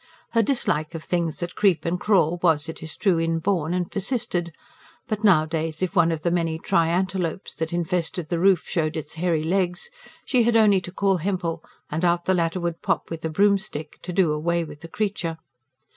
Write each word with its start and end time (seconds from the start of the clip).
Her 0.31 0.41
dislike 0.41 0.95
of 0.95 1.03
things 1.03 1.41
that 1.41 1.53
creep 1.53 1.85
and 1.85 1.99
crawl 1.99 2.39
was, 2.41 2.67
it 2.67 2.81
is 2.81 2.97
true, 2.97 3.19
inborn, 3.19 3.71
and 3.71 3.91
persisted; 3.91 4.51
but 5.07 5.23
nowadays 5.23 5.83
if 5.83 5.95
one 5.95 6.11
of 6.11 6.23
the 6.23 6.31
many 6.31 6.57
"triantelopes" 6.57 7.53
that 7.57 7.71
infested 7.71 8.29
the 8.29 8.39
roof 8.39 8.63
showed 8.67 8.97
its 8.97 9.13
hairy 9.13 9.43
legs, 9.43 9.91
she 10.25 10.41
had 10.41 10.55
only 10.55 10.81
to 10.81 10.91
call 10.91 11.17
Hempel, 11.17 11.63
and 11.91 12.03
out 12.03 12.25
the 12.25 12.33
latter 12.33 12.59
would 12.59 12.81
pop 12.81 13.11
with 13.11 13.23
a 13.25 13.29
broomstick, 13.29 13.99
to 14.01 14.11
do 14.11 14.33
away 14.33 14.63
with 14.63 14.79
the 14.79 14.87
creature. 14.87 15.37